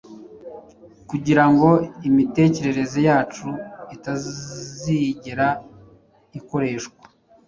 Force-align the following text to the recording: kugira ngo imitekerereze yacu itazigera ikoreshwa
kugira 1.09 1.43
ngo 1.51 1.69
imitekerereze 2.07 2.99
yacu 3.09 3.47
itazigera 3.95 5.47
ikoreshwa 6.39 6.99